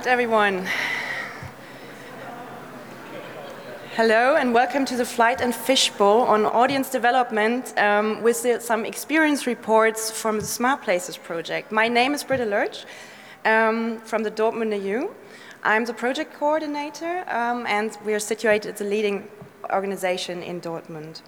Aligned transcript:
right, 0.00 0.06
everyone. 0.06 0.66
Hello 3.96 4.36
and 4.36 4.54
welcome 4.54 4.86
to 4.86 4.96
the 4.96 5.04
Flight 5.04 5.42
and 5.42 5.54
Fishbowl 5.54 6.22
on 6.22 6.46
audience 6.46 6.88
development 6.88 7.78
um, 7.78 8.22
with 8.22 8.42
the, 8.42 8.62
some 8.62 8.86
experience 8.86 9.46
reports 9.46 10.10
from 10.10 10.40
the 10.40 10.46
Smart 10.46 10.80
Places 10.80 11.18
project. 11.18 11.70
My 11.70 11.86
name 11.86 12.14
is 12.14 12.24
Britta 12.24 12.46
Lurch 12.46 12.86
um, 13.44 13.98
from 13.98 14.22
the 14.22 14.30
Dortmunder 14.30 14.82
U. 14.82 15.14
I'm 15.64 15.84
the 15.84 15.92
project 15.92 16.32
coordinator 16.32 17.24
um, 17.28 17.66
and 17.66 17.98
we 18.02 18.14
are 18.14 18.20
situated 18.20 18.70
at 18.70 18.76
the 18.78 18.84
leading 18.84 19.28
organization 19.70 20.42
in 20.42 20.62
Dortmund. 20.62 21.20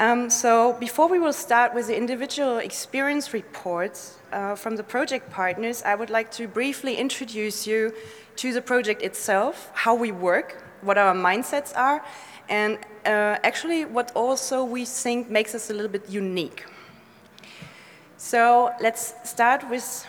Um, 0.00 0.30
so 0.30 0.72
before 0.80 1.08
we 1.08 1.18
will 1.18 1.34
start 1.34 1.74
with 1.74 1.88
the 1.88 1.94
individual 1.94 2.56
experience 2.56 3.34
reports 3.34 4.16
uh, 4.32 4.54
from 4.54 4.76
the 4.76 4.82
project 4.82 5.30
partners, 5.30 5.82
I 5.82 5.94
would 5.94 6.08
like 6.08 6.30
to 6.32 6.48
briefly 6.48 6.96
introduce 6.96 7.66
you 7.66 7.92
to 8.36 8.54
the 8.54 8.62
project 8.62 9.02
itself, 9.02 9.70
how 9.74 9.94
we 9.94 10.10
work, 10.10 10.64
what 10.80 10.96
our 10.96 11.14
mindsets 11.14 11.76
are, 11.76 12.02
and 12.48 12.78
uh, 13.04 13.44
actually 13.44 13.84
what 13.84 14.10
also 14.14 14.64
we 14.64 14.86
think 14.86 15.28
makes 15.28 15.54
us 15.54 15.68
a 15.68 15.74
little 15.74 15.90
bit 15.90 16.08
unique. 16.08 16.64
So 18.16 18.72
let's 18.80 19.12
start 19.24 19.68
with 19.68 20.06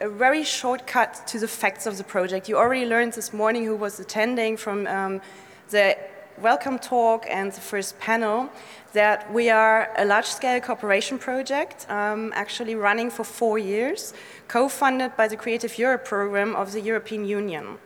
a 0.00 0.08
very 0.08 0.44
shortcut 0.44 1.26
to 1.26 1.38
the 1.38 1.48
facts 1.48 1.84
of 1.84 1.98
the 1.98 2.04
project. 2.04 2.48
You 2.48 2.56
already 2.56 2.86
learned 2.86 3.12
this 3.12 3.34
morning 3.34 3.66
who 3.66 3.76
was 3.76 4.00
attending 4.00 4.56
from 4.56 4.86
um, 4.86 5.20
the 5.68 5.98
welcome 6.38 6.78
talk 6.78 7.26
and 7.28 7.52
the 7.52 7.60
first 7.60 7.98
panel 7.98 8.48
that 8.92 9.32
we 9.32 9.50
are 9.50 9.90
a 9.96 10.04
large-scale 10.04 10.60
cooperation 10.60 11.18
project, 11.18 11.86
um, 11.90 12.32
actually 12.34 12.74
running 12.74 13.10
for 13.10 13.24
four 13.24 13.58
years, 13.58 14.14
co-funded 14.48 15.16
by 15.16 15.28
the 15.28 15.36
Creative 15.36 15.78
Europe 15.78 16.04
program 16.04 16.56
of 16.56 16.72
the 16.72 16.80
European 16.80 17.24
Union. 17.24 17.78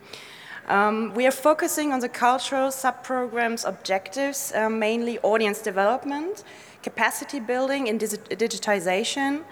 Um, 0.68 1.12
we 1.14 1.26
are 1.26 1.30
focusing 1.30 1.92
on 1.92 2.00
the 2.00 2.08
cultural 2.08 2.70
sub-programs 2.70 3.64
objectives, 3.64 4.52
uh, 4.54 4.70
mainly 4.70 5.18
audience 5.20 5.60
development, 5.60 6.44
capacity 6.82 7.40
building 7.40 7.88
and 7.88 8.00
digitization, 8.00 9.42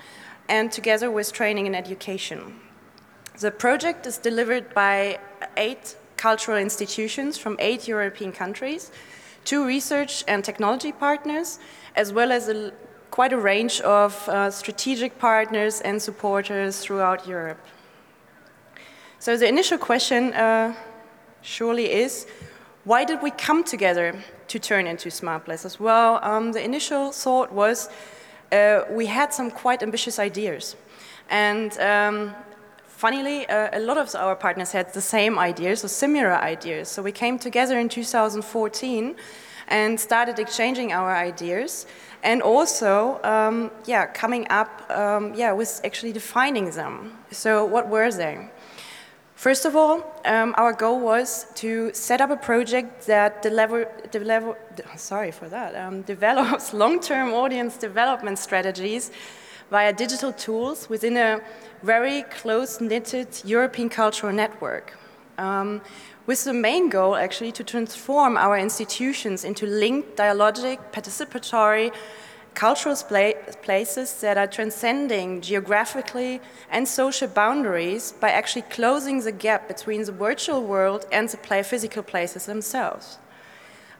and 0.48 0.72
together 0.72 1.10
with 1.10 1.32
training 1.32 1.66
and 1.66 1.76
education. 1.76 2.60
The 3.38 3.50
project 3.50 4.06
is 4.06 4.18
delivered 4.18 4.72
by 4.74 5.18
eight 5.56 5.96
cultural 6.22 6.58
institutions 6.58 7.36
from 7.36 7.56
eight 7.58 7.88
European 7.88 8.32
countries, 8.32 8.92
two 9.44 9.66
research 9.66 10.24
and 10.28 10.44
technology 10.44 10.92
partners, 10.92 11.58
as 11.96 12.12
well 12.12 12.30
as 12.30 12.48
a, 12.48 12.72
quite 13.10 13.32
a 13.32 13.38
range 13.38 13.80
of 13.80 14.28
uh, 14.28 14.50
strategic 14.50 15.18
partners 15.18 15.80
and 15.80 16.00
supporters 16.00 16.78
throughout 16.78 17.26
Europe. 17.26 17.58
So 19.18 19.36
the 19.36 19.48
initial 19.48 19.78
question 19.78 20.32
uh, 20.32 20.74
surely 21.42 21.86
is, 22.04 22.26
why 22.84 23.04
did 23.04 23.18
we 23.22 23.30
come 23.46 23.64
together 23.64 24.14
to 24.46 24.58
turn 24.58 24.86
into 24.86 25.10
smart 25.10 25.44
places? 25.44 25.80
Well, 25.80 26.20
um, 26.22 26.52
the 26.52 26.62
initial 26.64 27.12
thought 27.12 27.50
was 27.52 27.88
uh, 28.52 28.82
we 28.90 29.06
had 29.06 29.32
some 29.32 29.50
quite 29.50 29.82
ambitious 29.82 30.18
ideas. 30.18 30.76
And 31.30 31.72
um, 31.78 32.34
funnily, 33.02 33.48
uh, 33.48 33.68
a 33.72 33.80
lot 33.80 33.98
of 33.98 34.14
our 34.14 34.36
partners 34.36 34.70
had 34.70 34.86
the 34.92 35.00
same 35.00 35.36
ideas 35.36 35.84
or 35.84 35.88
similar 35.88 36.34
ideas. 36.34 36.88
So 36.88 37.02
we 37.02 37.10
came 37.10 37.36
together 37.36 37.76
in 37.80 37.88
2014 37.88 39.16
and 39.66 39.98
started 39.98 40.38
exchanging 40.38 40.92
our 40.92 41.12
ideas 41.16 41.86
and 42.22 42.40
also, 42.42 43.20
um, 43.24 43.72
yeah, 43.86 44.06
coming 44.06 44.46
up, 44.50 44.70
um, 44.88 45.34
yeah, 45.34 45.50
with 45.50 45.80
actually 45.82 46.12
defining 46.12 46.70
them. 46.70 47.18
So 47.32 47.64
what 47.64 47.88
were 47.88 48.12
they? 48.12 48.48
First 49.34 49.64
of 49.64 49.74
all, 49.74 49.96
um, 50.24 50.54
our 50.56 50.72
goal 50.72 51.00
was 51.00 51.46
to 51.56 51.92
set 51.92 52.20
up 52.20 52.30
a 52.30 52.36
project 52.36 53.06
that 53.08 53.42
deliver, 53.42 53.88
deliver, 54.12 54.56
sorry 54.96 55.32
for 55.32 55.48
that, 55.48 55.74
um, 55.74 56.02
develops 56.14 56.72
long-term 56.72 57.32
audience 57.34 57.76
development 57.76 58.38
strategies 58.38 59.10
via 59.72 59.90
digital 59.90 60.32
tools 60.34 60.90
within 60.90 61.16
a 61.16 61.40
very 61.82 62.24
close-knitted 62.40 63.28
European 63.42 63.88
cultural 63.88 64.30
network. 64.30 64.98
Um, 65.38 65.80
with 66.26 66.44
the 66.44 66.52
main 66.52 66.90
goal 66.90 67.16
actually 67.16 67.52
to 67.52 67.64
transform 67.64 68.36
our 68.36 68.58
institutions 68.58 69.44
into 69.44 69.64
linked, 69.66 70.16
dialogic, 70.16 70.78
participatory, 70.92 71.90
cultural 72.52 72.96
places 73.62 74.20
that 74.20 74.36
are 74.36 74.46
transcending 74.46 75.40
geographically 75.40 76.42
and 76.70 76.86
social 76.86 77.28
boundaries 77.28 78.12
by 78.20 78.28
actually 78.28 78.66
closing 78.78 79.24
the 79.24 79.32
gap 79.32 79.68
between 79.68 80.04
the 80.04 80.12
virtual 80.12 80.62
world 80.62 81.06
and 81.10 81.30
the 81.30 81.62
physical 81.64 82.02
places 82.02 82.44
themselves 82.44 83.18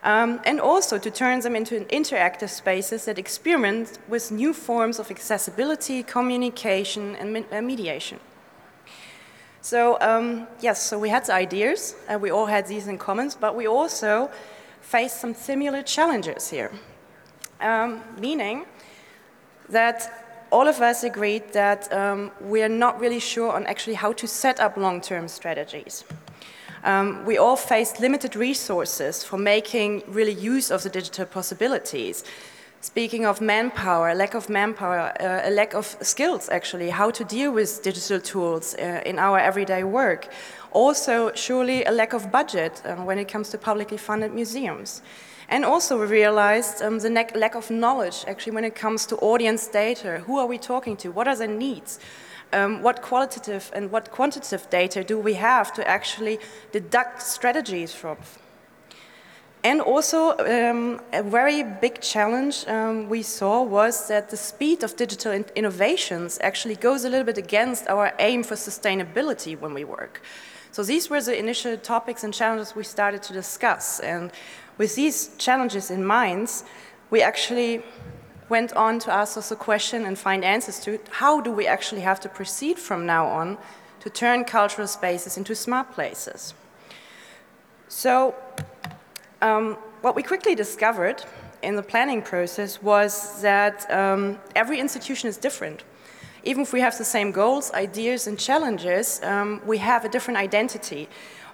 um, 0.03 0.39
and 0.45 0.59
also 0.59 0.97
to 0.97 1.09
turn 1.09 1.39
them 1.39 1.55
into 1.55 1.85
interactive 1.85 2.49
spaces 2.49 3.05
that 3.05 3.17
experiment 3.17 3.97
with 4.07 4.31
new 4.31 4.53
forms 4.53 4.99
of 4.99 5.09
accessibility, 5.09 6.03
communication, 6.03 7.15
and 7.15 7.33
me 7.33 7.45
mediation. 7.61 8.19
So 9.61 9.97
um, 10.01 10.47
yes, 10.59 10.83
so 10.83 10.99
we 10.99 11.09
had 11.09 11.29
ideas, 11.29 11.95
and 12.09 12.21
we 12.21 12.31
all 12.31 12.47
had 12.47 12.67
these 12.67 12.87
in 12.87 12.97
common, 12.97 13.31
but 13.39 13.55
we 13.55 13.65
also 13.65 14.29
faced 14.81 15.21
some 15.21 15.33
similar 15.33 15.81
challenges 15.81 16.49
here, 16.49 16.71
um, 17.61 18.01
meaning 18.19 18.65
that 19.69 20.11
all 20.51 20.67
of 20.67 20.81
us 20.81 21.03
agreed 21.03 21.53
that 21.53 21.91
um, 21.93 22.29
we 22.41 22.61
are 22.61 22.69
not 22.69 22.99
really 22.99 23.19
sure 23.19 23.53
on 23.53 23.65
actually 23.65 23.95
how 23.95 24.11
to 24.13 24.27
set 24.27 24.59
up 24.59 24.75
long-term 24.75 25.27
strategies. 25.29 26.03
Um, 26.83 27.23
we 27.25 27.37
all 27.37 27.55
faced 27.55 27.99
limited 28.01 28.35
resources 28.35 29.23
for 29.23 29.37
making 29.37 30.03
really 30.07 30.33
use 30.33 30.69
of 30.69 30.83
the 30.83 30.89
digital 30.89 31.25
possibilities. 31.25 32.25
Speaking 32.81 33.25
of 33.25 33.39
manpower, 33.39 34.13
lack 34.13 34.33
of 34.33 34.49
manpower, 34.49 35.13
uh, 35.21 35.49
a 35.49 35.51
lack 35.51 35.73
of 35.73 35.95
skills 36.01 36.49
actually, 36.49 36.89
how 36.89 37.11
to 37.11 37.23
deal 37.23 37.53
with 37.53 37.81
digital 37.81 38.19
tools 38.19 38.75
uh, 38.75 39.01
in 39.05 39.17
our 39.17 39.39
everyday 39.39 39.85
work. 39.85 40.27
Also, 40.71 41.31
surely 41.33 41.85
a 41.85 41.91
lack 41.91 42.11
of 42.11 42.29
budget 42.29 42.81
uh, 42.83 42.95
when 42.95 43.17
it 43.17 43.29
comes 43.29 43.47
to 43.49 43.57
publicly 43.57 43.97
funded 43.97 44.33
museums. 44.33 45.01
And 45.47 45.63
also 45.63 45.97
we 45.97 46.07
realized 46.07 46.81
um, 46.81 46.99
the 46.99 47.09
lack 47.09 47.55
of 47.55 47.71
knowledge 47.71 48.25
actually 48.27 48.53
when 48.53 48.65
it 48.65 48.75
comes 48.75 49.05
to 49.05 49.15
audience 49.17 49.67
data. 49.67 50.21
Who 50.25 50.37
are 50.37 50.47
we 50.47 50.57
talking 50.57 50.97
to? 50.97 51.11
What 51.11 51.29
are 51.29 51.35
their 51.37 51.47
needs? 51.47 51.99
Um, 52.53 52.81
what 52.81 53.01
qualitative 53.01 53.71
and 53.73 53.91
what 53.91 54.11
quantitative 54.11 54.69
data 54.69 55.03
do 55.03 55.19
we 55.19 55.33
have 55.33 55.73
to 55.73 55.87
actually 55.87 56.39
deduct 56.71 57.21
strategies 57.21 57.93
from. 57.93 58.17
And 59.65 59.79
also, 59.79 60.37
um, 60.39 60.99
a 61.13 61.23
very 61.23 61.63
big 61.63 62.01
challenge 62.01 62.67
um, 62.67 63.07
we 63.07 63.23
saw 63.23 63.63
was 63.63 64.07
that 64.09 64.29
the 64.29 64.35
speed 64.35 64.83
of 64.83 64.97
digital 64.97 65.31
in 65.31 65.45
innovations 65.55 66.37
actually 66.41 66.75
goes 66.75 67.05
a 67.05 67.09
little 67.09 67.25
bit 67.25 67.37
against 67.37 67.87
our 67.87 68.13
aim 68.19 68.43
for 68.43 68.55
sustainability 68.55 69.57
when 69.57 69.73
we 69.73 69.85
work. 69.85 70.21
So 70.71 70.83
these 70.83 71.09
were 71.09 71.21
the 71.21 71.37
initial 71.37 71.77
topics 71.77 72.23
and 72.25 72.33
challenges 72.33 72.75
we 72.75 72.83
started 72.83 73.23
to 73.23 73.33
discuss. 73.33 74.01
And 74.01 74.31
with 74.77 74.95
these 74.95 75.29
challenges 75.37 75.91
in 75.91 76.03
mind, 76.03 76.49
we 77.09 77.21
actually 77.21 77.83
went 78.49 78.73
on 78.73 78.99
to 78.99 79.11
ask 79.11 79.37
us 79.37 79.51
a 79.51 79.55
question 79.55 80.05
and 80.05 80.17
find 80.17 80.43
answers 80.43 80.79
to 80.81 80.99
how 81.09 81.41
do 81.41 81.51
we 81.51 81.67
actually 81.67 82.01
have 82.01 82.19
to 82.21 82.29
proceed 82.29 82.77
from 82.77 83.05
now 83.05 83.27
on 83.27 83.57
to 83.99 84.09
turn 84.09 84.43
cultural 84.43 84.87
spaces 84.87 85.37
into 85.37 85.55
smart 85.55 85.91
places. 85.91 86.53
So 87.87 88.35
um, 89.41 89.77
what 90.01 90.15
we 90.15 90.23
quickly 90.23 90.55
discovered 90.55 91.23
in 91.61 91.75
the 91.75 91.83
planning 91.83 92.21
process 92.21 92.81
was 92.81 93.41
that 93.41 93.89
um, 93.89 94.37
every 94.55 94.79
institution 94.79 95.29
is 95.29 95.37
different. 95.37 95.83
Even 96.43 96.63
if 96.63 96.73
we 96.73 96.81
have 96.81 96.97
the 96.97 97.05
same 97.05 97.31
goals, 97.31 97.71
ideas, 97.73 98.27
and 98.27 98.37
challenges, 98.37 99.21
um, 99.23 99.61
we 99.65 99.77
have 99.77 100.03
a 100.03 100.09
different 100.09 100.37
identity. 100.37 101.07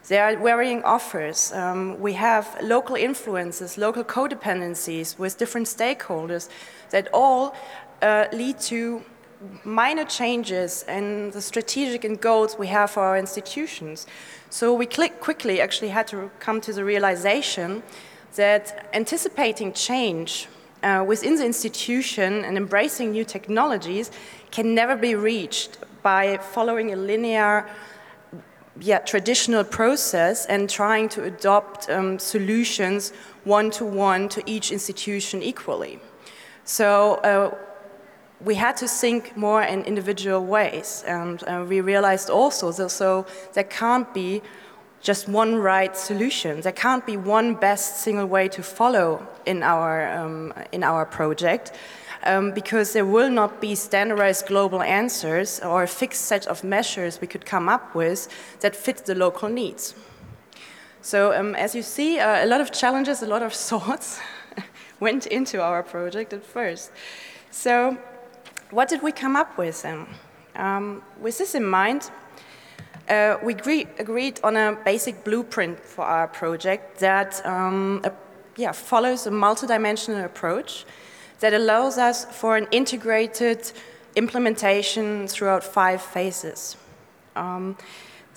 There 0.08 0.24
are 0.24 0.36
varying 0.36 0.84
offers. 0.84 1.52
Um, 1.52 2.00
we 2.00 2.14
have 2.14 2.58
local 2.62 2.96
influences, 2.96 3.78
local 3.78 4.04
codependencies 4.04 5.20
with 5.20 5.38
different 5.38 5.68
stakeholders 5.68 6.50
that 6.90 7.08
all 7.14 7.56
uh, 8.02 8.26
lead 8.32 8.60
to 8.60 9.04
minor 9.64 10.06
changes 10.06 10.84
in 10.88 11.32
the 11.32 11.42
strategic 11.42 12.04
and 12.04 12.20
goals 12.20 12.58
we 12.58 12.68
have 12.68 12.92
for 12.92 13.04
our 13.04 13.18
institutions. 13.18 14.08
So 14.50 14.74
we 14.74 14.86
quickly 14.86 15.62
actually 15.62 15.90
had 15.90 16.08
to 16.08 16.32
come 16.40 16.60
to 16.62 16.74
the 16.74 16.84
realization 16.84 17.84
that 18.36 18.90
anticipating 18.94 19.74
change 19.74 20.48
uh, 20.84 21.04
within 21.06 21.36
the 21.36 21.46
institution 21.46 22.46
and 22.46 22.58
embracing 22.58 23.12
new 23.12 23.26
technologies 23.26 24.12
can 24.52 24.74
never 24.74 24.96
be 24.96 25.16
reached 25.16 25.78
by 26.04 26.38
following 26.38 26.94
a 26.94 26.96
linear 26.96 27.66
yeah, 28.82 29.00
traditional 29.00 29.64
process 29.64 30.46
and 30.46 30.70
trying 30.70 31.10
to 31.10 31.24
adopt 31.24 31.90
um, 31.90 32.20
solutions 32.20 33.12
one 33.44 33.72
to 33.72 33.86
one 33.86 34.30
to 34.30 34.42
each 34.46 34.72
institution 34.72 35.42
equally. 35.42 36.00
So 36.64 37.16
uh, 37.16 37.56
we 38.42 38.56
had 38.56 38.78
to 38.78 38.88
think 38.88 39.36
more 39.36 39.64
in 39.64 39.84
individual 39.84 40.46
ways. 40.46 41.04
And 41.08 41.44
uh, 41.44 41.66
we 41.68 41.82
realized 41.82 42.30
also 42.30 42.72
that 42.72 42.90
so 42.90 43.26
there 43.54 43.64
can't 43.64 44.14
be 44.14 44.42
just 45.02 45.28
one 45.28 45.56
right 45.56 45.96
solution. 45.96 46.62
There 46.62 46.72
can't 46.74 47.06
be 47.06 47.18
one 47.18 47.56
best 47.56 47.98
single 47.98 48.26
way 48.26 48.48
to 48.50 48.62
follow 48.62 49.26
in 49.46 49.64
our, 49.64 50.12
um, 50.12 50.54
in 50.72 50.84
our 50.84 51.06
project. 51.06 51.72
Um, 52.26 52.52
because 52.52 52.92
there 52.92 53.06
will 53.06 53.30
not 53.30 53.62
be 53.62 53.76
standardized 53.76 54.48
global 54.48 54.82
answers 54.82 55.62
or 55.62 55.84
a 55.84 55.88
fixed 55.88 56.26
set 56.26 56.48
of 56.48 56.66
measures 56.66 57.22
we 57.22 57.28
could 57.28 57.46
come 57.46 57.70
up 57.70 57.96
with 57.96 58.28
that 58.60 58.76
fit 58.76 59.06
the 59.06 59.16
local 59.16 59.48
needs. 59.48 59.96
So 61.02 61.34
um, 61.34 61.56
as 61.56 61.74
you 61.76 61.82
see, 61.82 62.20
uh, 62.20 62.44
a 62.44 62.48
lot 62.48 62.60
of 62.60 62.72
challenges, 62.72 63.24
a 63.24 63.26
lot 63.26 63.42
of 63.42 63.54
thoughts 63.70 64.20
went 65.00 65.28
into 65.28 65.62
our 65.62 65.82
project 65.82 66.34
at 66.34 66.44
first. 66.44 66.92
So 67.52 67.98
what 68.72 68.90
did 68.90 69.02
we 69.02 69.12
come 69.12 69.36
up 69.36 69.58
with? 69.58 69.86
Um, 70.56 71.02
with 71.22 71.38
this 71.38 71.56
in 71.56 71.64
mind, 71.64 72.12
uh, 73.10 73.38
we 73.42 73.54
agree, 73.54 73.88
agreed 73.98 74.40
on 74.44 74.56
a 74.56 74.78
basic 74.86 75.24
blueprint 75.24 75.80
for 75.80 76.06
our 76.06 76.28
project 76.28 77.00
that 77.00 77.44
um, 77.46 78.04
yeah, 78.56 78.72
follows 78.72 79.26
a 79.26 79.32
multidimensional 79.32 80.24
approach 80.26 80.86
that 81.40 81.54
allows 81.54 81.98
us 81.98 82.26
for 82.26 82.58
an 82.58 82.68
integrated 82.72 83.72
implementation 84.16 85.28
throughout 85.28 85.64
five 85.64 86.02
phases. 86.02 86.76
Um, 87.36 87.78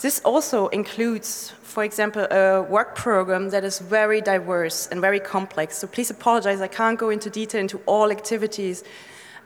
this 0.01 0.21
also 0.25 0.69
includes, 0.69 1.53
for 1.63 1.85
example, 1.85 2.27
a 2.31 2.63
work 2.63 2.97
program 2.97 3.51
that 3.51 3.65
is 3.65 3.79
very 3.79 4.21
diverse 4.21 4.89
and 4.89 5.01
very 5.01 5.21
complex. 5.21 5.79
So 5.79 5.87
please 5.87 6.11
apologize, 6.11 6.61
I 6.61 6.69
can't 6.69 6.99
go 6.99 7.11
into 7.11 7.31
detail 7.31 7.61
into 7.61 7.81
all 7.87 8.11
activities 8.11 8.85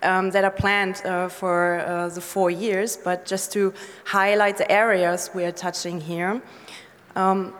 um, 0.02 0.30
that 0.30 0.44
are 0.44 0.50
planned 0.50 1.02
uh, 1.04 1.28
for 1.28 1.80
uh, 1.80 2.08
the 2.08 2.20
four 2.20 2.50
years, 2.50 2.96
but 2.96 3.26
just 3.26 3.52
to 3.52 3.72
highlight 4.04 4.56
the 4.56 4.70
areas 4.70 5.30
we 5.34 5.44
are 5.44 5.52
touching 5.52 6.00
here. 6.00 6.40
Um, 7.14 7.54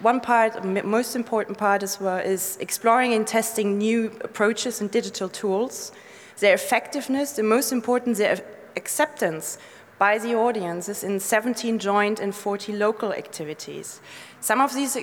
one 0.00 0.20
part, 0.20 0.64
most 0.64 1.14
important 1.14 1.58
part 1.58 1.82
as 1.82 2.00
well, 2.00 2.18
is 2.18 2.56
exploring 2.60 3.12
and 3.14 3.26
testing 3.26 3.78
new 3.78 4.06
approaches 4.22 4.80
and 4.80 4.90
digital 4.90 5.28
tools, 5.28 5.92
their 6.38 6.54
effectiveness, 6.54 7.32
the 7.32 7.42
most 7.42 7.70
important, 7.70 8.16
their 8.16 8.42
acceptance 8.76 9.58
by 9.98 10.16
the 10.16 10.34
audiences 10.34 11.04
in 11.04 11.20
17 11.20 11.78
joint 11.78 12.20
and 12.20 12.34
40 12.34 12.72
local 12.72 13.12
activities. 13.12 14.00
Some 14.40 14.60
of 14.62 14.74
these 14.74 14.96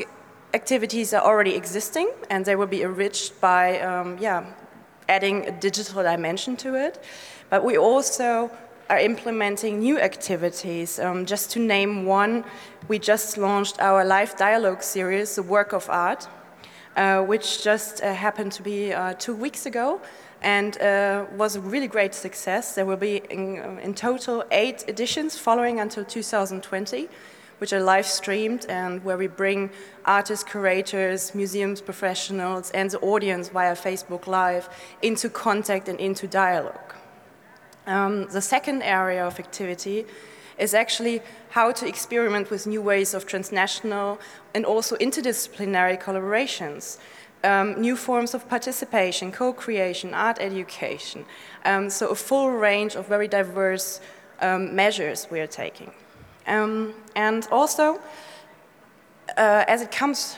activities 0.55 1.13
are 1.13 1.23
already 1.23 1.53
existing 1.53 2.09
and 2.31 2.43
they 2.43 2.55
will 2.55 2.67
be 2.67 2.81
enriched 2.81 3.39
by 3.39 3.79
um, 3.81 4.17
yeah, 4.19 4.43
adding 5.07 5.45
a 5.45 5.51
digital 5.51 6.01
dimension 6.01 6.55
to 6.57 6.73
it. 6.73 7.03
But 7.51 7.63
we 7.63 7.77
also 7.77 8.49
are 8.89 8.99
implementing 8.99 9.79
new 9.79 9.99
activities. 9.99 10.99
Um, 10.99 11.25
just 11.25 11.51
to 11.51 11.59
name 11.59 12.05
one, 12.05 12.45
we 12.87 12.99
just 12.99 13.37
launched 13.37 13.79
our 13.79 14.05
live 14.05 14.35
dialogue 14.37 14.81
series, 14.81 15.35
The 15.35 15.43
Work 15.43 15.73
of 15.73 15.89
Art, 15.89 16.27
uh, 16.95 17.21
which 17.21 17.63
just 17.63 18.01
uh, 18.01 18.13
happened 18.13 18.51
to 18.53 18.63
be 18.63 18.93
uh, 18.93 19.13
two 19.13 19.35
weeks 19.35 19.65
ago 19.65 20.01
and 20.41 20.79
uh, 20.81 21.25
was 21.35 21.55
a 21.55 21.61
really 21.61 21.87
great 21.87 22.13
success. 22.13 22.75
There 22.75 22.85
will 22.85 22.97
be 22.97 23.17
in, 23.29 23.59
uh, 23.59 23.79
in, 23.81 23.93
total 23.93 24.43
eight 24.51 24.85
editions 24.87 25.37
following 25.37 25.79
until 25.79 26.05
2020, 26.05 27.09
which 27.57 27.73
are 27.73 27.79
live 27.81 28.05
streamed 28.05 28.65
and 28.69 29.03
where 29.03 29.17
we 29.17 29.27
bring 29.27 29.71
artists, 30.05 30.43
curators, 30.43 31.33
museums, 31.33 31.81
professionals, 31.81 32.71
and 32.71 32.91
the 32.91 32.99
audience 32.99 33.49
via 33.49 33.75
Facebook 33.75 34.27
Live 34.27 34.69
into 35.01 35.29
contact 35.29 35.89
and 35.89 35.99
into 35.99 36.27
dialogue. 36.27 36.96
Um, 37.87 38.27
the 38.27 38.41
second 38.41 38.83
area 38.83 39.25
of 39.25 39.39
activity 39.39 40.05
is 40.57 40.73
actually 40.73 41.21
how 41.49 41.71
to 41.71 41.87
experiment 41.87 42.49
with 42.49 42.67
new 42.67 42.81
ways 42.81 43.13
of 43.13 43.25
transnational 43.25 44.19
and 44.53 44.65
also 44.65 44.95
interdisciplinary 44.97 46.01
collaborations. 46.01 46.97
Um, 47.43 47.79
new 47.79 47.95
forms 47.95 48.33
of 48.33 48.49
participation, 48.49 49.31
co-creation, 49.31 50.13
art 50.13 50.37
education. 50.39 51.25
Um, 51.65 51.89
so 51.89 52.09
a 52.09 52.15
full 52.15 52.51
range 52.51 52.95
of 52.95 53.07
very 53.07 53.27
diverse 53.27 54.01
um, 54.41 54.75
measures 54.75 55.27
we 55.31 55.39
are 55.39 55.47
taking. 55.47 55.91
Um, 56.47 56.93
and 57.15 57.47
also, 57.51 58.01
uh, 59.37 59.63
as 59.67 59.81
it 59.81 59.91
comes 59.91 60.35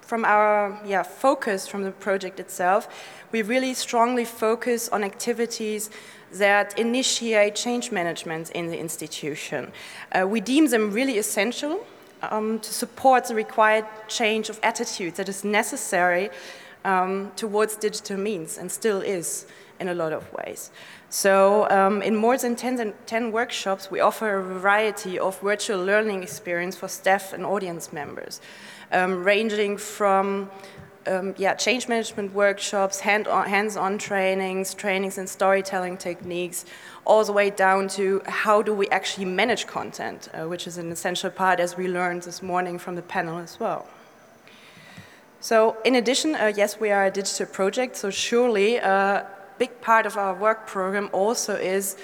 from 0.00 0.24
our 0.24 0.80
yeah, 0.86 1.02
focus 1.02 1.68
from 1.68 1.82
the 1.82 1.90
project 1.90 2.40
itself, 2.40 2.88
we 3.30 3.42
really 3.42 3.74
strongly 3.74 4.24
focus 4.24 4.88
on 4.88 5.04
activities 5.04 5.90
that 6.32 6.78
initiate 6.78 7.54
change 7.54 7.90
management 7.90 8.50
in 8.50 8.68
the 8.68 8.78
institution. 8.78 9.72
Uh, 10.12 10.26
we 10.26 10.40
deem 10.40 10.66
them 10.66 10.92
really 10.92 11.18
essential 11.18 11.84
um, 12.22 12.58
to 12.60 12.72
support 12.72 13.26
the 13.26 13.34
required 13.34 13.86
change 14.08 14.48
of 14.50 14.58
attitude 14.62 15.14
that 15.16 15.28
is 15.28 15.44
necessary 15.44 16.30
um, 16.84 17.30
towards 17.36 17.76
digital 17.76 18.16
means 18.16 18.58
and 18.58 18.70
still 18.70 19.00
is 19.00 19.46
in 19.80 19.88
a 19.88 19.94
lot 19.94 20.12
of 20.12 20.30
ways. 20.32 20.70
So 21.10 21.68
um, 21.70 22.02
in 22.02 22.16
more 22.16 22.36
than 22.36 22.56
10, 22.56 22.92
10, 23.06 23.32
workshops, 23.32 23.90
we 23.90 24.00
offer 24.00 24.38
a 24.38 24.42
variety 24.42 25.18
of 25.18 25.40
virtual 25.40 25.82
learning 25.82 26.22
experience 26.22 26.76
for 26.76 26.88
staff 26.88 27.32
and 27.32 27.46
audience 27.46 27.92
members, 27.92 28.40
um, 28.92 29.24
ranging 29.24 29.78
from 29.78 30.50
um, 31.08 31.34
yeah, 31.38 31.54
change 31.54 31.88
management 31.88 32.34
workshops, 32.34 33.00
hands-on 33.00 33.98
trainings, 33.98 34.74
trainings 34.74 35.18
in 35.18 35.26
storytelling 35.26 35.96
techniques, 35.96 36.64
all 37.04 37.24
the 37.24 37.32
way 37.32 37.50
down 37.50 37.88
to 37.88 38.20
how 38.26 38.62
do 38.62 38.74
we 38.74 38.88
actually 38.90 39.24
manage 39.24 39.66
content, 39.66 40.28
uh, 40.34 40.46
which 40.46 40.66
is 40.66 40.78
an 40.78 40.92
essential 40.92 41.30
part 41.30 41.58
as 41.60 41.76
we 41.76 41.88
learned 41.88 42.22
this 42.22 42.42
morning 42.42 42.78
from 42.78 42.94
the 42.94 43.02
panel 43.02 43.38
as 43.38 43.58
well. 43.58 43.86
So 45.40 45.76
in 45.84 45.94
addition, 45.94 46.34
uh, 46.34 46.52
yes, 46.54 46.80
we 46.80 46.90
are 46.90 47.06
a 47.06 47.10
digital 47.10 47.46
project, 47.46 47.96
so 47.96 48.10
surely 48.10 48.76
a 48.76 49.26
big 49.58 49.80
part 49.80 50.06
of 50.06 50.16
our 50.16 50.34
work 50.34 50.66
program 50.66 51.08
also 51.12 51.54
is 51.54 51.96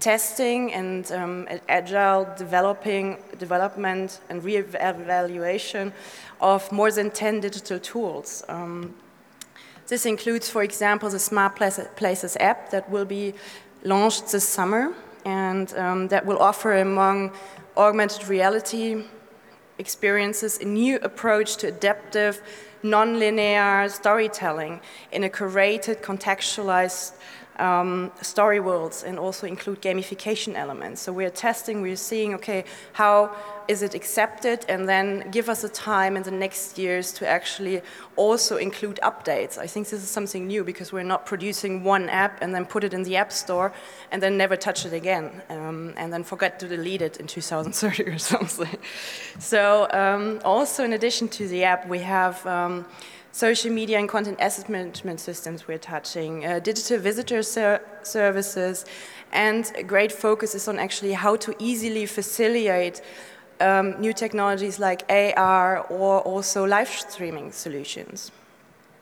testing 0.00 0.72
and 0.72 1.10
um, 1.12 1.48
agile 1.68 2.28
developing, 2.36 3.18
development 3.38 4.20
and 4.28 4.42
re-evaluation 4.44 5.92
of 6.40 6.70
more 6.72 6.90
than 6.90 7.10
10 7.10 7.40
digital 7.40 7.78
tools. 7.78 8.44
Um, 8.48 8.94
this 9.86 10.06
includes, 10.06 10.48
for 10.48 10.62
example, 10.62 11.10
the 11.10 11.18
Smart 11.18 11.56
Places 11.56 12.36
app 12.40 12.70
that 12.70 12.88
will 12.88 13.04
be 13.04 13.34
launched 13.82 14.32
this 14.32 14.48
summer 14.48 14.94
and 15.24 15.72
um, 15.74 16.08
that 16.08 16.24
will 16.24 16.38
offer, 16.38 16.78
among 16.78 17.32
augmented 17.76 18.28
reality 18.28 19.04
experiences, 19.78 20.58
a 20.58 20.64
new 20.64 20.96
approach 20.96 21.56
to 21.56 21.68
adaptive, 21.68 22.42
non-linear 22.82 23.88
storytelling 23.88 24.80
in 25.12 25.24
a 25.24 25.28
curated, 25.28 26.00
contextualized 26.02 27.12
um, 27.58 28.10
story 28.20 28.60
worlds 28.60 29.02
and 29.02 29.18
also 29.18 29.46
include 29.46 29.80
gamification 29.80 30.54
elements. 30.54 31.00
So 31.02 31.12
we're 31.12 31.30
testing, 31.30 31.82
we're 31.82 31.96
seeing, 31.96 32.34
okay, 32.34 32.64
how 32.92 33.34
is 33.68 33.82
it 33.82 33.94
accepted 33.94 34.64
and 34.68 34.88
then 34.88 35.30
give 35.30 35.48
us 35.48 35.64
a 35.64 35.68
time 35.68 36.16
in 36.16 36.22
the 36.22 36.30
next 36.30 36.78
years 36.78 37.12
to 37.12 37.26
actually 37.26 37.80
also 38.16 38.56
include 38.56 38.98
updates. 39.02 39.58
I 39.58 39.66
think 39.66 39.88
this 39.88 40.02
is 40.02 40.10
something 40.10 40.46
new 40.46 40.64
because 40.64 40.92
we're 40.92 41.02
not 41.02 41.26
producing 41.26 41.82
one 41.82 42.08
app 42.08 42.42
and 42.42 42.54
then 42.54 42.66
put 42.66 42.84
it 42.84 42.92
in 42.92 43.02
the 43.04 43.16
app 43.16 43.32
store 43.32 43.72
and 44.10 44.22
then 44.22 44.36
never 44.36 44.56
touch 44.56 44.84
it 44.84 44.92
again 44.92 45.42
um, 45.48 45.94
and 45.96 46.12
then 46.12 46.24
forget 46.24 46.58
to 46.60 46.68
delete 46.68 47.02
it 47.02 47.16
in 47.18 47.26
2030 47.26 48.02
or 48.10 48.18
something. 48.18 48.78
So 49.38 49.88
um, 49.90 50.40
also 50.44 50.84
in 50.84 50.92
addition 50.92 51.28
to 51.28 51.48
the 51.48 51.64
app, 51.64 51.88
we 51.88 52.00
have 52.00 52.44
um, 52.46 52.84
social 53.34 53.72
media 53.72 53.98
and 53.98 54.08
content 54.08 54.38
asset 54.40 54.68
management 54.68 55.18
systems 55.18 55.66
we're 55.66 55.76
touching, 55.76 56.46
uh, 56.46 56.60
digital 56.60 56.98
visitor 56.98 57.42
ser 57.42 57.80
services, 58.04 58.84
and 59.32 59.72
a 59.76 59.82
great 59.82 60.12
focus 60.12 60.54
is 60.54 60.68
on 60.68 60.78
actually 60.78 61.12
how 61.12 61.34
to 61.34 61.52
easily 61.58 62.06
facilitate 62.06 63.02
um, 63.60 64.00
new 64.00 64.12
technologies 64.12 64.78
like 64.78 65.02
AR 65.10 65.80
or 65.90 66.20
also 66.20 66.64
live 66.64 66.88
streaming 66.88 67.50
solutions. 67.50 68.30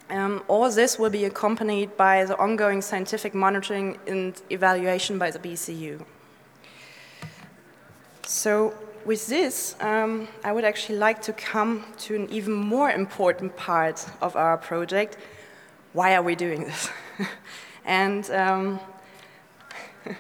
Um, 0.09 0.43
all 0.49 0.71
this 0.71 0.99
will 0.99 1.11
be 1.11 1.27
accompanied 1.27 1.95
by 1.99 2.25
the 2.25 2.37
ongoing 2.39 2.81
scientific 2.81 3.35
monitoring 3.35 3.99
and 4.07 4.41
evaluation 4.49 5.19
by 5.19 5.31
the 5.31 5.39
BCU. 5.39 6.03
So 8.27 8.73
with 9.05 9.27
this, 9.27 9.77
um, 9.81 10.29
I 10.45 10.53
would 10.53 10.65
actually 10.65 10.99
like 10.99 11.23
to 11.23 11.33
come 11.33 11.85
to 11.99 12.15
an 12.15 12.29
even 12.31 12.53
more 12.53 12.91
important 12.91 13.57
part 13.57 14.07
of 14.21 14.37
our 14.37 14.57
project. 14.57 15.17
Why 15.93 16.15
are 16.15 16.23
we 16.23 16.35
doing 16.35 16.65
this? 16.65 16.91
and 17.85 18.31
um, 18.31 18.81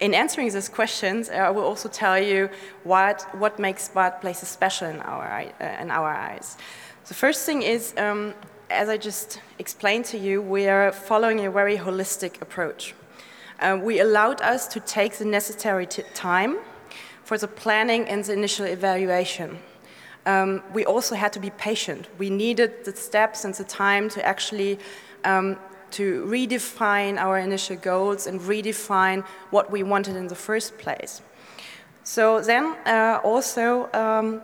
in 0.00 0.14
answering 0.14 0.50
these 0.50 0.68
questions, 0.68 1.30
I 1.30 1.50
will 1.50 1.64
also 1.64 1.88
tell 1.88 2.18
you 2.18 2.50
what, 2.84 3.22
what 3.38 3.58
makes 3.58 3.88
Bad 3.88 4.20
Places 4.20 4.48
special 4.48 4.88
in 4.88 5.00
our, 5.00 5.44
uh, 5.60 5.64
in 5.80 5.90
our 5.90 6.08
eyes. 6.08 6.56
The 7.06 7.14
first 7.14 7.46
thing 7.46 7.62
is, 7.62 7.94
um, 7.96 8.34
as 8.70 8.88
I 8.88 8.96
just 8.96 9.40
explained 9.58 10.04
to 10.06 10.18
you, 10.18 10.40
we 10.40 10.66
are 10.66 10.92
following 10.92 11.44
a 11.44 11.50
very 11.50 11.76
holistic 11.76 12.40
approach. 12.40 12.94
Uh, 13.62 13.78
we 13.80 14.00
allowed 14.00 14.40
us 14.40 14.66
to 14.66 14.80
take 14.80 15.18
the 15.18 15.24
necessary 15.24 15.86
time 15.86 16.58
for 17.22 17.38
the 17.38 17.46
planning 17.46 18.08
and 18.08 18.24
the 18.24 18.32
initial 18.32 18.66
evaluation. 18.66 19.56
Um, 20.26 20.64
we 20.74 20.84
also 20.84 21.14
had 21.14 21.32
to 21.34 21.40
be 21.40 21.50
patient. 21.50 22.08
We 22.18 22.28
needed 22.28 22.84
the 22.84 22.96
steps 22.96 23.44
and 23.44 23.54
the 23.54 23.62
time 23.62 24.08
to 24.10 24.26
actually 24.26 24.80
um, 25.22 25.58
to 25.92 26.24
redefine 26.26 27.18
our 27.18 27.38
initial 27.38 27.76
goals 27.76 28.26
and 28.26 28.40
redefine 28.40 29.22
what 29.50 29.70
we 29.70 29.84
wanted 29.84 30.16
in 30.16 30.26
the 30.26 30.34
first 30.34 30.76
place. 30.78 31.22
So 32.02 32.40
then 32.40 32.76
uh, 32.84 33.20
also 33.22 33.88
um, 33.92 34.42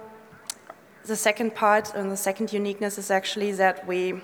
the 1.07 1.17
second 1.17 1.57
part 1.57 1.93
and 1.93 2.09
the 2.09 2.17
second 2.17 2.53
uniqueness 2.53 2.99
is 2.99 3.11
actually 3.11 3.51
that 3.53 3.85
we, 3.85 4.21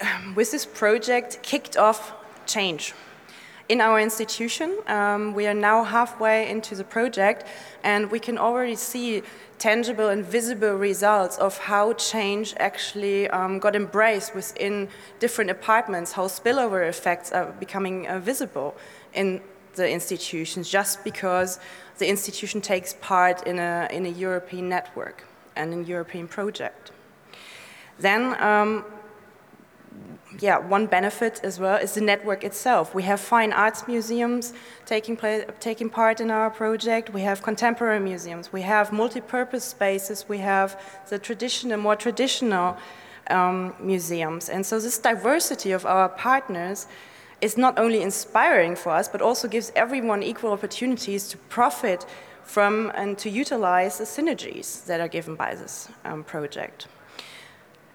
with 0.34 0.50
this 0.50 0.66
project, 0.66 1.40
kicked 1.42 1.76
off 1.76 2.14
change. 2.46 2.94
In 3.72 3.80
our 3.80 3.98
institution, 3.98 4.76
um, 4.86 5.32
we 5.32 5.46
are 5.46 5.54
now 5.54 5.82
halfway 5.82 6.50
into 6.50 6.74
the 6.74 6.84
project 6.84 7.46
and 7.82 8.10
we 8.10 8.18
can 8.18 8.36
already 8.36 8.74
see 8.74 9.22
tangible 9.58 10.10
and 10.10 10.22
visible 10.26 10.74
results 10.74 11.38
of 11.38 11.56
how 11.56 11.94
change 11.94 12.52
actually 12.58 13.30
um, 13.30 13.58
got 13.58 13.74
embraced 13.74 14.34
within 14.34 14.90
different 15.20 15.48
departments, 15.48 16.12
how 16.12 16.26
spillover 16.26 16.86
effects 16.86 17.32
are 17.32 17.46
becoming 17.60 18.06
uh, 18.06 18.18
visible 18.18 18.76
in 19.14 19.40
the 19.76 19.88
institutions 19.90 20.68
just 20.68 21.02
because 21.02 21.58
the 21.96 22.06
institution 22.06 22.60
takes 22.60 22.92
part 23.00 23.46
in 23.46 23.58
a, 23.58 23.88
in 23.90 24.04
a 24.04 24.10
European 24.10 24.68
network 24.68 25.24
and 25.56 25.72
a 25.72 25.82
European 25.82 26.28
project. 26.28 26.90
Then, 27.98 28.36
um, 28.42 28.84
yeah, 30.40 30.58
one 30.58 30.86
benefit 30.86 31.40
as 31.42 31.58
well 31.60 31.76
is 31.76 31.94
the 31.94 32.00
network 32.00 32.44
itself. 32.44 32.94
We 32.94 33.02
have 33.04 33.20
fine 33.20 33.52
arts 33.52 33.86
museums 33.86 34.52
taking, 34.86 35.16
play, 35.16 35.44
taking 35.60 35.90
part 35.90 36.20
in 36.20 36.30
our 36.30 36.50
project. 36.50 37.10
We 37.10 37.22
have 37.22 37.42
contemporary 37.42 38.00
museums. 38.00 38.52
We 38.52 38.62
have 38.62 38.92
multi-purpose 38.92 39.64
spaces. 39.64 40.24
We 40.28 40.38
have 40.38 40.80
the 41.08 41.18
traditional, 41.18 41.78
more 41.78 41.96
traditional 41.96 42.76
um, 43.30 43.74
museums. 43.80 44.48
And 44.48 44.64
so 44.64 44.80
this 44.80 44.98
diversity 44.98 45.72
of 45.72 45.84
our 45.86 46.08
partners 46.08 46.86
is 47.40 47.56
not 47.56 47.78
only 47.78 48.02
inspiring 48.02 48.76
for 48.76 48.90
us, 48.90 49.08
but 49.08 49.20
also 49.20 49.48
gives 49.48 49.72
everyone 49.74 50.22
equal 50.22 50.52
opportunities 50.52 51.28
to 51.28 51.36
profit 51.48 52.06
from 52.44 52.90
and 52.94 53.18
to 53.18 53.28
utilize 53.28 53.98
the 53.98 54.04
synergies 54.04 54.84
that 54.86 55.00
are 55.00 55.08
given 55.08 55.34
by 55.34 55.54
this 55.54 55.88
um, 56.04 56.24
project. 56.24 56.86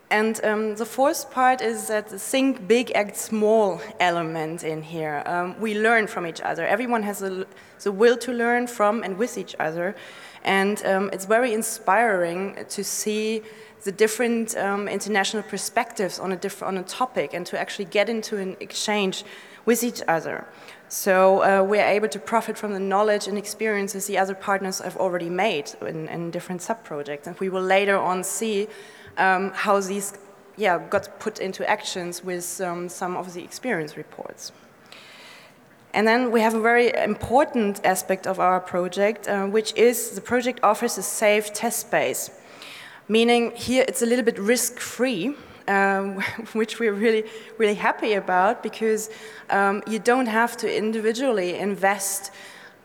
And 0.10 0.40
um, 0.46 0.76
the 0.76 0.86
fourth 0.86 1.32
part 1.32 1.62
is 1.62 1.88
that 1.88 2.08
the 2.08 2.20
think 2.20 2.66
big, 2.66 2.92
act 2.96 3.18
small 3.18 3.82
element 4.00 4.64
in 4.64 4.82
here. 4.82 5.22
Um, 5.26 5.60
we 5.60 5.78
learn 5.78 6.08
from 6.08 6.26
each 6.26 6.40
other. 6.42 6.66
Everyone 6.66 7.04
has 7.04 7.22
a, 7.22 7.46
the 7.84 7.92
will 7.92 8.18
to 8.18 8.32
learn 8.32 8.68
from 8.68 9.04
and 9.04 9.18
with 9.18 9.38
each 9.38 9.56
other. 9.60 9.96
And 10.44 10.86
um, 10.86 11.10
it's 11.12 11.26
very 11.26 11.54
inspiring 11.54 12.56
to 12.70 12.84
see 12.84 13.42
the 13.84 13.92
different 13.92 14.56
um, 14.56 14.88
international 14.88 15.44
perspectives 15.44 16.20
on 16.20 16.32
a, 16.32 16.38
diff- 16.38 16.64
on 16.64 16.78
a 16.78 16.84
topic 16.84 17.34
and 17.34 17.46
to 17.46 17.60
actually 17.60 17.86
get 17.86 18.08
into 18.08 18.38
an 18.38 18.56
exchange 18.62 19.26
with 19.66 19.84
each 19.84 20.02
other. 20.08 20.48
So 20.88 21.44
uh, 21.44 21.64
we're 21.64 21.86
able 21.86 22.08
to 22.08 22.20
profit 22.20 22.58
from 22.58 22.72
the 22.72 22.80
knowledge 22.80 23.28
and 23.28 23.38
experiences 23.38 24.08
the 24.08 24.18
other 24.18 24.36
partners 24.36 24.80
have 24.80 24.96
already 24.96 25.30
made 25.30 25.72
in, 25.82 26.08
in 26.08 26.32
different 26.32 26.62
sub-projects. 26.62 27.28
And 27.28 27.38
we 27.42 27.50
will 27.50 27.62
later 27.62 27.98
on 27.98 28.24
see 28.24 28.68
um, 29.18 29.52
how 29.54 29.80
these 29.80 30.14
yeah, 30.56 30.80
got 30.90 31.20
put 31.20 31.40
into 31.40 31.70
actions 31.70 32.24
with 32.24 32.62
um, 32.62 32.90
some 32.90 33.16
of 33.16 33.34
the 33.34 33.44
experience 33.44 33.96
reports. 33.96 34.52
And 35.94 36.08
then 36.08 36.32
we 36.32 36.42
have 36.42 36.56
a 36.56 36.62
very 36.62 36.92
important 36.94 37.86
aspect 37.86 38.28
of 38.28 38.40
our 38.40 38.60
project, 38.60 39.28
uh, 39.28 39.46
which 39.46 39.74
is 39.76 40.12
the 40.12 40.22
project 40.22 40.60
offers 40.64 40.98
a 40.98 41.04
safe 41.04 41.54
test 41.54 41.80
space 41.80 42.32
meaning 43.08 43.52
here 43.56 43.86
it's 43.88 44.02
a 44.02 44.06
little 44.06 44.26
bit 44.26 44.38
risk-free, 44.40 45.34
um, 45.68 46.22
which 46.54 46.80
we're 46.80 46.94
really, 46.94 47.24
really 47.58 47.76
happy 47.76 48.14
about 48.14 48.64
because 48.64 49.10
um, 49.50 49.84
you 49.88 50.00
don't 50.00 50.28
have 50.28 50.58
to 50.58 50.78
individually 50.78 51.56
invest 51.58 52.32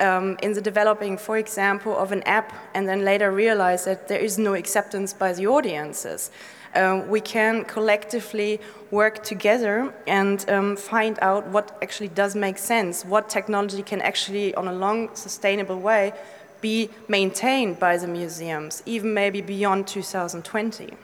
um, 0.03 0.37
in 0.43 0.53
the 0.53 0.61
developing, 0.61 1.17
for 1.17 1.39
example, 1.39 1.97
of 1.97 2.13
an 2.13 2.23
app 2.25 2.53
and 2.75 2.89
then 2.89 3.05
later 3.05 3.31
realize 3.31 3.85
that 3.85 4.09
there 4.09 4.19
is 4.19 4.37
no 4.39 4.55
acceptance 4.55 5.13
by 5.13 5.33
the 5.33 5.47
audiences. 5.47 6.31
Um, 6.75 7.09
we 7.09 7.21
can 7.21 7.65
collectively 7.65 8.61
work 8.91 9.23
together 9.23 9.93
and 10.07 10.49
um, 10.51 10.77
find 10.77 11.19
out 11.21 11.47
what 11.49 11.77
actually 11.83 12.09
does 12.09 12.35
make 12.35 12.59
sense, 12.59 13.05
what 13.05 13.29
technology 13.29 13.83
can 13.83 14.01
actually, 14.01 14.55
on 14.55 14.69
a 14.69 14.73
long, 14.73 15.15
sustainable 15.15 15.79
way, 15.79 16.13
be 16.61 16.89
maintained 17.09 17.79
by 17.79 17.97
the 17.97 18.07
museums, 18.07 18.83
even 18.87 19.13
maybe 19.13 19.41
beyond 19.41 19.87
2020. 19.87 20.95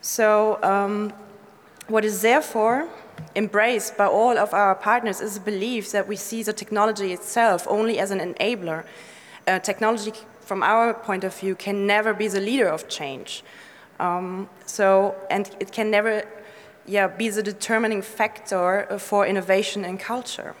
So, 0.00 0.62
um, 0.62 1.12
what 1.88 2.04
is 2.04 2.22
therefore 2.22 2.88
embraced 3.36 3.96
by 3.96 4.06
all 4.06 4.38
of 4.38 4.54
our 4.54 4.74
partners 4.74 5.20
is 5.20 5.36
a 5.36 5.40
belief 5.40 5.92
that 5.92 6.06
we 6.06 6.16
see 6.16 6.42
the 6.42 6.52
technology 6.52 7.12
itself 7.12 7.66
only 7.68 7.98
as 7.98 8.10
an 8.10 8.20
enabler. 8.20 8.84
Uh, 9.46 9.58
technology, 9.58 10.12
from 10.40 10.62
our 10.62 10.94
point 10.94 11.24
of 11.24 11.34
view, 11.34 11.54
can 11.54 11.86
never 11.86 12.14
be 12.14 12.28
the 12.28 12.40
leader 12.40 12.68
of 12.68 12.88
change. 12.88 13.42
Um, 14.00 14.48
so, 14.66 15.14
and 15.30 15.50
it 15.60 15.72
can 15.72 15.90
never 15.90 16.24
yeah, 16.86 17.06
be 17.06 17.28
the 17.28 17.42
determining 17.42 18.02
factor 18.02 18.98
for 18.98 19.26
innovation 19.26 19.84
and 19.84 19.98
culture 19.98 20.54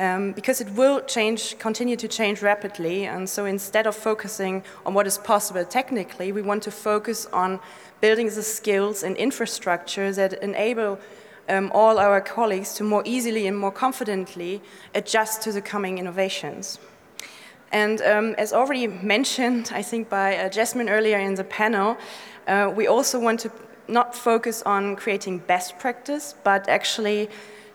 um, 0.00 0.32
because 0.32 0.60
it 0.60 0.70
will 0.70 1.00
change, 1.02 1.58
continue 1.58 1.96
to 1.96 2.08
change 2.08 2.42
rapidly. 2.42 3.04
And 3.04 3.28
so 3.28 3.44
instead 3.44 3.86
of 3.86 3.94
focusing 3.94 4.64
on 4.86 4.94
what 4.94 5.06
is 5.06 5.18
possible 5.18 5.64
technically, 5.64 6.32
we 6.32 6.42
want 6.42 6.62
to 6.64 6.70
focus 6.70 7.26
on 7.26 7.60
building 8.00 8.26
the 8.26 8.42
skills 8.42 9.02
and 9.02 9.14
infrastructure 9.16 10.10
that 10.12 10.42
enable 10.42 10.98
um, 11.48 11.70
all 11.74 11.98
our 11.98 12.20
colleagues 12.20 12.74
to 12.74 12.84
more 12.84 13.02
easily 13.04 13.46
and 13.46 13.56
more 13.56 13.72
confidently 13.72 14.60
adjust 14.94 15.42
to 15.42 15.52
the 15.52 15.62
coming 15.62 15.98
innovations. 15.98 16.78
And 17.72 18.02
um, 18.02 18.34
as 18.36 18.52
already 18.52 18.86
mentioned, 18.86 19.70
I 19.72 19.82
think 19.82 20.08
by 20.08 20.36
uh, 20.36 20.48
Jasmine 20.48 20.88
earlier 20.88 21.18
in 21.18 21.34
the 21.34 21.44
panel, 21.44 21.96
uh, 22.46 22.72
we 22.74 22.86
also 22.88 23.20
want 23.20 23.40
to 23.40 23.52
not 23.86 24.14
focus 24.14 24.62
on 24.62 24.96
creating 24.96 25.38
best 25.38 25.78
practice, 25.78 26.34
but 26.44 26.68
actually 26.68 27.28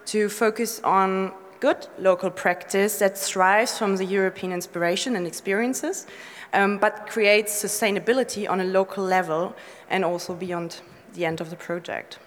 to 0.06 0.30
focus 0.30 0.82
on 0.84 1.32
good 1.60 1.88
local 1.98 2.30
practice 2.30 3.00
that 3.00 3.18
thrives 3.18 3.78
from 3.78 3.96
the 3.98 4.06
European 4.06 4.52
inspiration 4.52 5.16
and 5.16 5.26
experiences, 5.26 6.06
um, 6.54 6.78
but 6.78 7.08
creates 7.08 7.64
sustainability 7.64 8.50
on 8.50 8.60
a 8.60 8.66
local 8.66 9.04
level 9.04 9.56
and 9.90 10.04
also 10.04 10.34
beyond 10.34 10.82
the 11.14 11.26
end 11.26 11.42
of 11.42 11.50
the 11.50 11.56
project. 11.56 12.20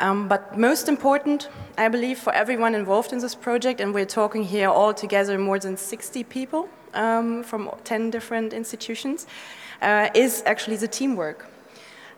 Um, 0.00 0.28
but 0.28 0.58
most 0.58 0.88
important, 0.88 1.48
I 1.78 1.88
believe, 1.88 2.18
for 2.18 2.32
everyone 2.32 2.74
involved 2.74 3.12
in 3.12 3.18
this 3.18 3.34
project, 3.34 3.80
and 3.80 3.94
we're 3.94 4.06
talking 4.06 4.42
here 4.42 4.68
all 4.68 4.94
together 4.94 5.38
more 5.38 5.58
than 5.58 5.76
60 5.76 6.24
people 6.24 6.68
um, 6.94 7.42
from 7.42 7.70
10 7.84 8.10
different 8.10 8.52
institutions, 8.52 9.26
uh, 9.82 10.08
is 10.14 10.42
actually 10.46 10.76
the 10.76 10.88
teamwork 10.88 11.46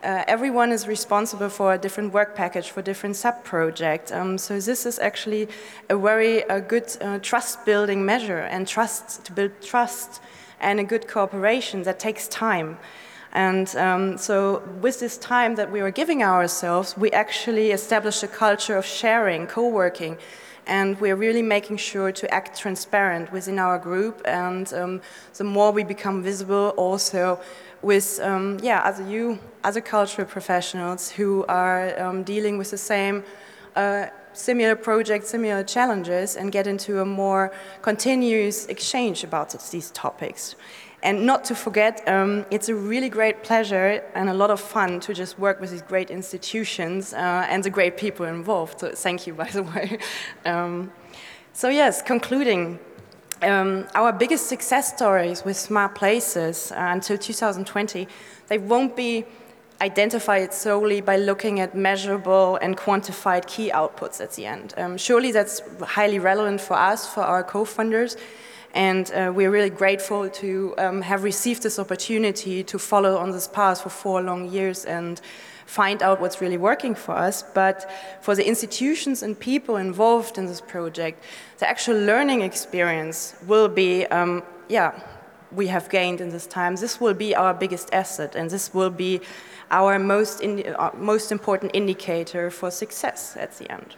uh, 0.03 0.25
everyone 0.27 0.73
is 0.73 0.89
responsible 0.89 1.49
for 1.49 1.75
a 1.75 1.79
different 1.79 2.13
work 2.13 2.35
package 2.35 2.71
for 2.71 2.83
different 2.83 3.17
sub-projects. 3.17 4.11
Um, 4.11 4.37
so 4.37 4.59
this 4.59 4.85
is 4.85 4.99
actually 4.99 5.49
a 5.89 5.97
very 5.97 6.41
a 6.43 6.61
good 6.61 6.97
uh, 7.01 7.19
trust-building 7.21 8.05
measure 8.05 8.41
and 8.41 8.67
trust 8.67 9.25
to 9.25 9.33
build 9.33 9.53
trust 9.63 10.21
and 10.61 10.81
a 10.81 10.85
good 10.85 11.07
cooperation 11.09 11.83
that 11.85 11.99
takes 11.99 12.29
time. 12.29 12.79
And 13.33 13.75
um, 13.77 14.19
so, 14.19 14.63
with 14.81 15.01
this 15.01 15.17
time 15.17 15.55
that 15.55 15.73
we 15.73 15.81
are 15.81 15.91
giving 15.91 16.23
ourselves, 16.23 16.97
we 16.97 17.11
actually 17.13 17.71
establish 17.71 18.23
a 18.23 18.29
culture 18.29 18.77
of 18.77 18.85
sharing, 18.85 19.47
co 19.47 19.69
working, 19.69 20.19
and 20.67 21.01
we're 21.01 21.17
really 21.17 21.43
making 21.43 21.79
sure 21.79 22.13
to 22.13 22.33
act 22.33 22.59
transparent 22.59 23.33
within 23.33 23.59
our 23.59 23.79
group. 23.79 24.21
And 24.27 24.73
um, 24.75 25.01
the 25.35 25.45
more 25.45 25.73
we 25.73 25.83
become 25.83 26.23
visible, 26.23 26.75
also 26.77 27.41
with 27.81 28.21
um, 28.23 28.59
yeah 28.63 28.81
other 28.85 29.07
you 29.09 29.39
other 29.65 29.81
cultural 29.81 30.27
professionals 30.27 31.11
who 31.11 31.45
are 31.49 31.99
um, 32.01 32.23
dealing 32.23 32.59
with 32.59 32.71
the 32.71 32.79
same 32.79 33.25
uh, 33.77 34.07
similar 34.33 34.77
projects, 34.77 35.31
similar 35.31 35.63
challenges, 35.63 36.37
and 36.37 36.53
get 36.53 36.67
into 36.67 37.01
a 37.01 37.05
more 37.05 37.53
continuous 37.83 38.67
exchange 38.67 39.25
about 39.25 39.51
these 39.71 39.91
topics. 39.91 40.57
And 41.03 41.27
not 41.27 41.45
to 41.47 41.55
forget, 41.55 42.07
um, 42.09 42.47
it's 42.51 42.69
a 42.69 42.75
really 42.75 43.09
great 43.09 43.43
pleasure 43.43 44.05
and 44.15 44.29
a 44.29 44.35
lot 44.35 44.51
of 44.51 44.61
fun 44.61 45.01
to 45.01 45.13
just 45.13 45.37
work 45.39 45.61
with 45.61 45.71
these 45.71 45.83
great 45.83 46.11
institutions 46.11 47.13
uh, 47.13 47.47
and 47.49 47.65
the 47.65 47.71
great 47.71 47.97
people 47.97 48.25
involved. 48.27 48.81
So 48.81 48.93
thank 48.93 49.27
you, 49.27 49.35
by 49.35 49.51
the 49.51 49.63
way. 49.75 49.99
Um, 50.45 50.93
so 51.53 51.69
yes, 51.69 52.03
concluding, 52.03 52.79
um, 53.43 53.89
our 53.97 54.13
biggest 54.13 54.47
success 54.47 54.95
stories 54.95 55.45
with 55.45 55.57
smart 55.57 55.97
places 55.97 56.71
uh, 56.71 56.77
until 56.79 57.19
2020, 57.19 58.07
they 58.47 58.59
won't 58.59 58.95
be 58.95 59.25
identified 59.81 60.55
solely 60.55 61.01
by 61.01 61.17
looking 61.17 61.59
at 61.59 61.75
measurable 61.75 62.57
and 62.63 62.77
quantified 62.77 63.45
key 63.49 63.73
outputs 63.75 64.21
at 64.21 64.31
the 64.33 64.47
end. 64.47 64.73
Um, 64.77 64.97
surely 64.97 65.33
that's 65.33 65.61
highly 65.81 66.21
relevant 66.21 66.61
for 66.61 66.75
us, 66.75 67.13
for 67.13 67.23
our 67.23 67.43
co-funders, 67.43 68.17
and 68.75 69.11
uh, 69.13 69.33
we're 69.35 69.51
really 69.51 69.71
grateful 69.71 70.29
to 70.31 70.75
um, 70.79 71.03
have 71.03 71.25
received 71.25 71.63
this 71.63 71.79
opportunity 71.79 72.63
to 72.65 72.79
follow 72.79 73.17
on 73.17 73.31
this 73.31 73.47
path 73.47 73.83
for 73.83 73.91
four 73.91 74.23
long 74.23 74.51
years 74.51 74.85
and 74.85 75.21
find 75.67 76.03
out 76.03 76.21
what's 76.21 76.41
really 76.41 76.57
working 76.57 76.95
for 76.95 77.13
us. 77.13 77.43
But 77.43 77.91
for 78.21 78.35
the 78.35 78.47
institutions 78.47 79.23
and 79.23 79.39
people 79.39 79.77
involved 79.77 80.39
in 80.39 80.47
this 80.47 80.61
project, 80.61 81.23
the 81.59 81.69
actual 81.69 81.99
learning 81.99 82.43
experience 82.43 83.35
will 83.47 83.69
be, 83.69 84.07
um, 84.07 84.43
yeah, 84.69 84.99
we 85.51 85.67
have 85.67 85.89
gained 85.91 86.21
in 86.21 86.31
this 86.31 86.47
time. 86.47 86.77
This 86.77 87.01
will 87.01 87.15
be 87.15 87.35
our 87.35 87.55
biggest 87.55 87.93
asset, 87.93 88.35
and 88.35 88.51
this 88.51 88.73
will 88.73 88.91
be 88.91 89.21
our 89.71 89.99
most, 89.99 90.41
in, 90.41 90.75
uh, 90.79 90.91
most 90.97 91.33
important 91.33 91.73
indicator 91.75 92.51
for 92.51 92.71
success 92.71 93.37
at 93.37 93.57
the 93.59 93.71
end. 93.71 93.97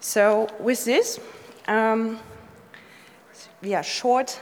So 0.00 0.48
with 0.60 0.84
this, 0.84 1.18
um, 1.66 2.18
yeah, 3.64 3.82
short 3.82 4.40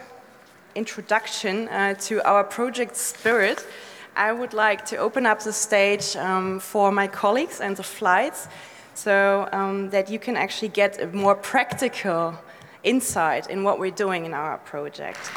introduction 0.75 1.69
uh, 1.69 1.95
to 1.95 2.23
our 2.27 2.45
project 2.45 2.97
spirit, 2.97 3.67
I 4.17 4.33
would 4.33 4.53
like 4.53 4.85
to 4.87 4.97
open 4.97 5.27
up 5.27 5.43
the 5.43 5.53
stage 5.53 6.17
um, 6.17 6.61
for 6.61 6.91
my 6.91 7.07
colleagues 7.07 7.61
and 7.61 7.77
the 7.77 7.83
flights 7.83 8.49
so 8.95 9.49
um, 9.53 9.91
that 9.91 10.11
you 10.11 10.19
can 10.19 10.37
actually 10.37 10.69
get 10.69 11.01
a 11.01 11.07
more 11.07 11.35
practical 11.35 12.35
insight 12.83 13.49
in 13.49 13.65
what 13.65 13.79
we're 13.79 13.91
doing 13.91 14.27
in 14.27 14.35
our 14.35 14.59
project. 14.59 15.31